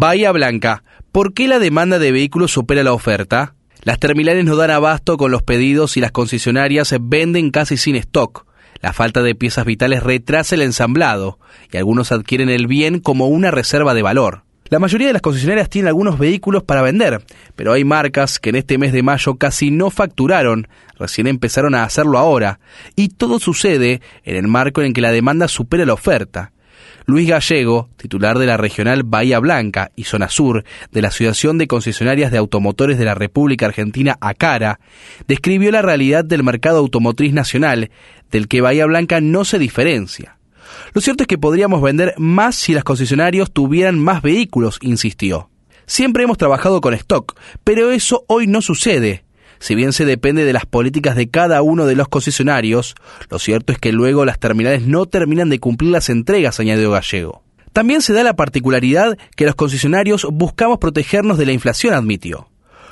[0.00, 0.84] Bahía Blanca.
[1.10, 3.56] ¿Por qué la demanda de vehículos supera la oferta?
[3.82, 8.46] Las terminales no dan abasto con los pedidos y las concesionarias venden casi sin stock.
[8.80, 11.40] La falta de piezas vitales retrasa el ensamblado
[11.72, 14.44] y algunos adquieren el bien como una reserva de valor.
[14.68, 17.24] La mayoría de las concesionarias tienen algunos vehículos para vender,
[17.56, 21.82] pero hay marcas que en este mes de mayo casi no facturaron, recién empezaron a
[21.82, 22.60] hacerlo ahora,
[22.94, 26.52] y todo sucede en el marco en que la demanda supera la oferta.
[27.08, 31.66] Luis Gallego, titular de la regional Bahía Blanca y Zona Sur de la Asociación de
[31.66, 34.78] Concesionarias de Automotores de la República Argentina, ACARA,
[35.26, 37.90] describió la realidad del mercado automotriz nacional,
[38.30, 40.36] del que Bahía Blanca no se diferencia.
[40.92, 45.48] Lo cierto es que podríamos vender más si los concesionarios tuvieran más vehículos, insistió.
[45.86, 49.24] Siempre hemos trabajado con stock, pero eso hoy no sucede.
[49.58, 52.94] Si bien se depende de las políticas de cada uno de los concesionarios,
[53.30, 57.42] lo cierto es que luego las terminales no terminan de cumplir las entregas, añadió Gallego.
[57.72, 62.48] También se da la particularidad que los concesionarios buscamos protegernos de la inflación, admitió.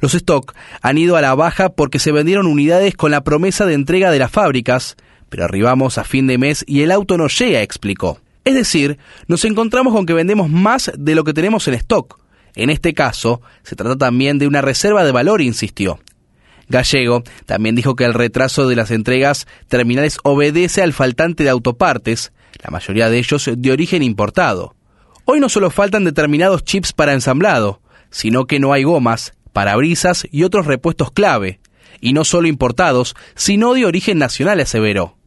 [0.00, 3.74] Los stock han ido a la baja porque se vendieron unidades con la promesa de
[3.74, 4.96] entrega de las fábricas,
[5.28, 8.20] pero arribamos a fin de mes y el auto no llega, explicó.
[8.44, 12.20] Es decir, nos encontramos con que vendemos más de lo que tenemos en stock.
[12.54, 15.98] En este caso, se trata también de una reserva de valor, insistió.
[16.68, 22.32] Gallego también dijo que el retraso de las entregas terminales obedece al faltante de autopartes,
[22.62, 24.74] la mayoría de ellos de origen importado.
[25.24, 30.44] Hoy no solo faltan determinados chips para ensamblado, sino que no hay gomas, parabrisas y
[30.44, 31.60] otros repuestos clave,
[32.00, 35.17] y no solo importados, sino de origen nacional, aseveró.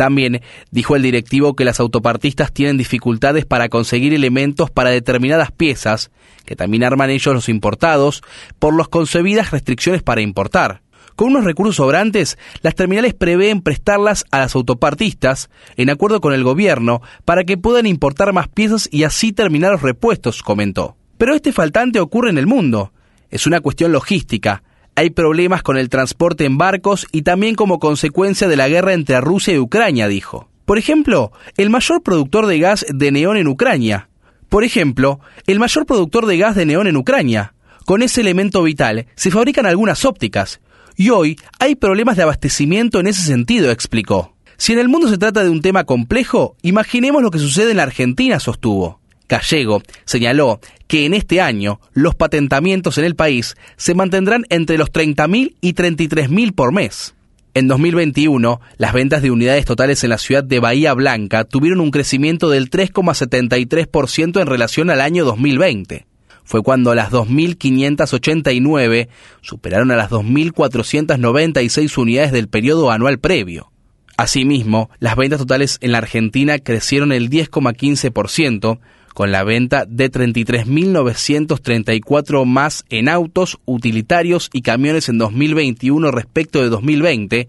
[0.00, 6.10] También dijo el directivo que las autopartistas tienen dificultades para conseguir elementos para determinadas piezas,
[6.46, 8.22] que también arman ellos los importados,
[8.58, 10.80] por las concebidas restricciones para importar.
[11.16, 16.44] Con unos recursos sobrantes, las terminales prevén prestarlas a las autopartistas, en acuerdo con el
[16.44, 20.96] gobierno, para que puedan importar más piezas y así terminar los repuestos, comentó.
[21.18, 22.94] Pero este faltante ocurre en el mundo.
[23.28, 24.62] Es una cuestión logística,
[24.94, 29.20] hay problemas con el transporte en barcos y también como consecuencia de la guerra entre
[29.20, 30.48] Rusia y Ucrania, dijo.
[30.64, 34.08] Por ejemplo, el mayor productor de gas de neón en Ucrania.
[34.48, 37.54] Por ejemplo, el mayor productor de gas de neón en Ucrania.
[37.86, 40.60] Con ese elemento vital se fabrican algunas ópticas.
[40.96, 44.36] Y hoy hay problemas de abastecimiento en ese sentido, explicó.
[44.58, 47.78] Si en el mundo se trata de un tema complejo, imaginemos lo que sucede en
[47.78, 48.99] la Argentina, sostuvo.
[49.30, 54.92] Gallego señaló que en este año los patentamientos en el país se mantendrán entre los
[54.92, 57.14] 30.000 y 33.000 por mes.
[57.54, 61.90] En 2021, las ventas de unidades totales en la ciudad de Bahía Blanca tuvieron un
[61.90, 66.06] crecimiento del 3,73% en relación al año 2020.
[66.44, 69.08] Fue cuando las 2.589
[69.40, 73.70] superaron a las 2.496 unidades del periodo anual previo.
[74.16, 78.78] Asimismo, las ventas totales en la Argentina crecieron el 10,15%,
[79.20, 86.70] con la venta de 33.934 más en autos, utilitarios y camiones en 2021 respecto de
[86.70, 87.46] 2020,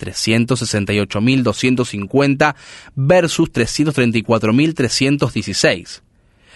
[0.00, 2.54] 368.250
[2.94, 6.00] versus 334.316.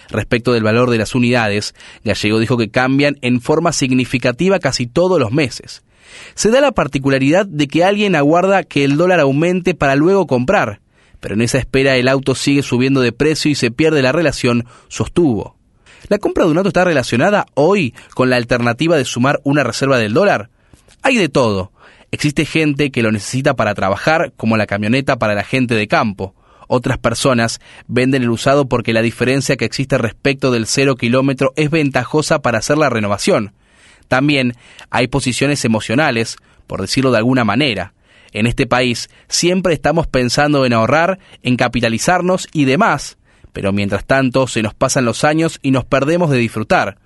[0.08, 5.20] Respecto del valor de las unidades, Gallego dijo que cambian en forma significativa casi todos
[5.20, 5.82] los meses.
[6.34, 10.80] Se da la particularidad de que alguien aguarda que el dólar aumente para luego comprar,
[11.24, 14.66] pero en esa espera el auto sigue subiendo de precio y se pierde la relación,
[14.88, 15.56] sostuvo.
[16.08, 19.96] ¿La compra de un auto está relacionada hoy con la alternativa de sumar una reserva
[19.96, 20.50] del dólar?
[21.00, 21.72] Hay de todo.
[22.10, 26.34] Existe gente que lo necesita para trabajar, como la camioneta para la gente de campo.
[26.68, 27.58] Otras personas
[27.88, 32.58] venden el usado porque la diferencia que existe respecto del cero kilómetro es ventajosa para
[32.58, 33.54] hacer la renovación.
[34.08, 34.56] También
[34.90, 36.36] hay posiciones emocionales,
[36.66, 37.94] por decirlo de alguna manera.
[38.34, 43.16] En este país siempre estamos pensando en ahorrar, en capitalizarnos y demás,
[43.52, 46.98] pero mientras tanto se nos pasan los años y nos perdemos de disfrutar.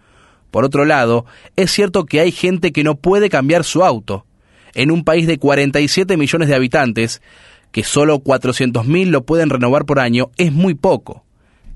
[0.50, 4.24] Por otro lado, es cierto que hay gente que no puede cambiar su auto.
[4.74, 7.20] En un país de 47 millones de habitantes,
[7.72, 11.24] que solo 400.000 lo pueden renovar por año, es muy poco.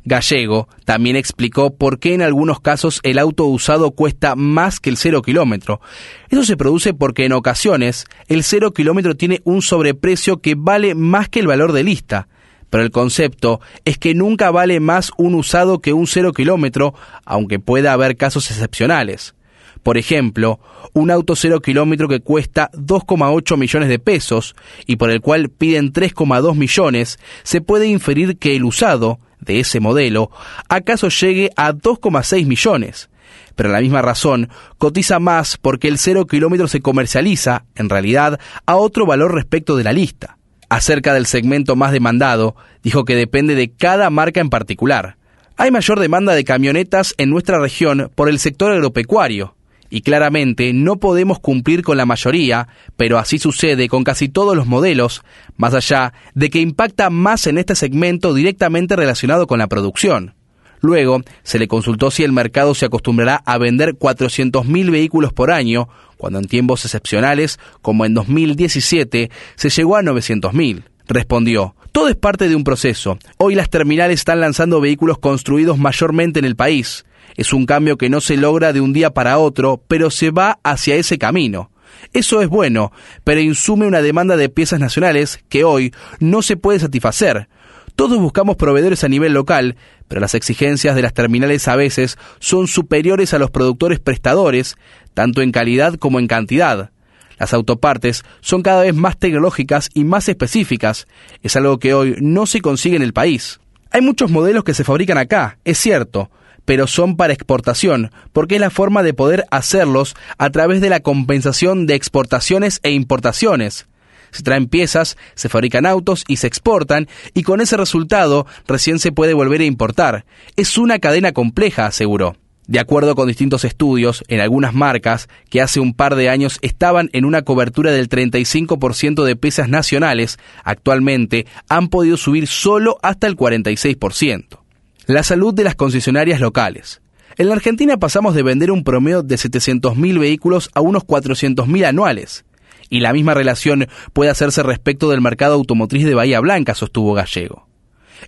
[0.04, 4.96] Gallego también explicó por qué en algunos casos el auto usado cuesta más que el
[4.96, 5.80] cero kilómetro.
[6.28, 11.28] Eso se produce porque en ocasiones el cero kilómetro tiene un sobreprecio que vale más
[11.28, 12.28] que el valor de lista.
[12.70, 16.94] Pero el concepto es que nunca vale más un usado que un cero kilómetro,
[17.26, 19.34] aunque pueda haber casos excepcionales.
[19.82, 20.60] Por ejemplo,
[20.94, 24.54] un auto cero kilómetro que cuesta 2,8 millones de pesos
[24.86, 29.80] y por el cual piden 3,2 millones, se puede inferir que el usado, de ese
[29.80, 30.30] modelo
[30.68, 33.10] acaso llegue a 2,6 millones.
[33.54, 34.48] Pero la misma razón
[34.78, 39.84] cotiza más porque el cero kilómetro se comercializa, en realidad, a otro valor respecto de
[39.84, 40.38] la lista.
[40.68, 45.16] Acerca del segmento más demandado, dijo que depende de cada marca en particular.
[45.56, 49.54] Hay mayor demanda de camionetas en nuestra región por el sector agropecuario,
[49.92, 52.66] y claramente no podemos cumplir con la mayoría,
[52.96, 55.22] pero así sucede con casi todos los modelos,
[55.58, 60.34] más allá de que impacta más en este segmento directamente relacionado con la producción.
[60.80, 65.90] Luego, se le consultó si el mercado se acostumbrará a vender 400.000 vehículos por año,
[66.16, 70.84] cuando en tiempos excepcionales, como en 2017, se llegó a 900.000.
[71.06, 73.18] Respondió, todo es parte de un proceso.
[73.36, 77.04] Hoy las terminales están lanzando vehículos construidos mayormente en el país.
[77.36, 80.58] Es un cambio que no se logra de un día para otro, pero se va
[80.62, 81.70] hacia ese camino.
[82.12, 82.92] Eso es bueno,
[83.24, 87.48] pero insume una demanda de piezas nacionales que hoy no se puede satisfacer.
[87.96, 89.76] Todos buscamos proveedores a nivel local,
[90.08, 94.76] pero las exigencias de las terminales a veces son superiores a los productores prestadores,
[95.14, 96.90] tanto en calidad como en cantidad.
[97.38, 101.06] Las autopartes son cada vez más tecnológicas y más específicas.
[101.42, 103.60] Es algo que hoy no se consigue en el país.
[103.90, 106.30] Hay muchos modelos que se fabrican acá, es cierto,
[106.64, 111.00] pero son para exportación, porque es la forma de poder hacerlos a través de la
[111.00, 113.86] compensación de exportaciones e importaciones.
[114.30, 119.12] Se traen piezas, se fabrican autos y se exportan, y con ese resultado recién se
[119.12, 120.24] puede volver a importar.
[120.56, 122.36] Es una cadena compleja, aseguró.
[122.66, 127.10] De acuerdo con distintos estudios, en algunas marcas que hace un par de años estaban
[127.12, 133.36] en una cobertura del 35% de piezas nacionales, actualmente han podido subir solo hasta el
[133.36, 134.61] 46%.
[135.06, 137.00] La salud de las concesionarias locales.
[137.36, 142.44] En la Argentina pasamos de vender un promedio de 700.000 vehículos a unos 400.000 anuales.
[142.88, 147.66] Y la misma relación puede hacerse respecto del mercado automotriz de Bahía Blanca, sostuvo Gallego.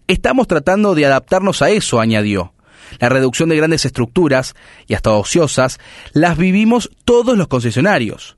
[0.08, 2.54] Estamos tratando de adaptarnos a eso, añadió.
[2.98, 4.54] La reducción de grandes estructuras,
[4.88, 5.78] y hasta ociosas,
[6.12, 8.36] las vivimos todos los concesionarios.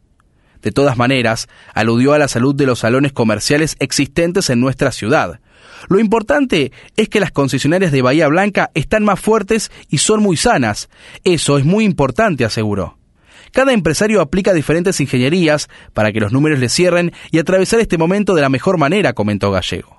[0.60, 5.40] De todas maneras, aludió a la salud de los salones comerciales existentes en nuestra ciudad.
[5.88, 10.36] Lo importante es que las concesionarias de Bahía Blanca están más fuertes y son muy
[10.36, 10.88] sanas.
[11.24, 12.98] Eso es muy importante, aseguró.
[13.52, 18.34] Cada empresario aplica diferentes ingenierías para que los números le cierren y atravesar este momento
[18.34, 19.95] de la mejor manera, comentó Gallego.